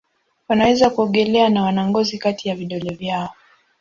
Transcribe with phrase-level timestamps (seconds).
[0.47, 3.29] Wanaweza kuogelea na wana ngozi kati ya vidole vyao.